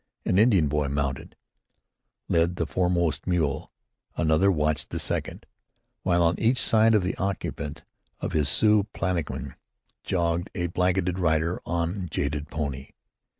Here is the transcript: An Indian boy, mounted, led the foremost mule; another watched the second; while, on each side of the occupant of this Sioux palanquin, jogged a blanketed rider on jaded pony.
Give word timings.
An 0.25 0.39
Indian 0.39 0.67
boy, 0.67 0.87
mounted, 0.87 1.35
led 2.27 2.55
the 2.55 2.65
foremost 2.65 3.27
mule; 3.27 3.71
another 4.17 4.51
watched 4.51 4.89
the 4.89 4.97
second; 4.97 5.45
while, 6.01 6.23
on 6.23 6.39
each 6.39 6.57
side 6.57 6.95
of 6.95 7.03
the 7.03 7.15
occupant 7.17 7.83
of 8.19 8.31
this 8.31 8.49
Sioux 8.49 8.85
palanquin, 8.95 9.53
jogged 10.03 10.49
a 10.55 10.65
blanketed 10.65 11.19
rider 11.19 11.61
on 11.67 12.07
jaded 12.09 12.49
pony. 12.49 12.93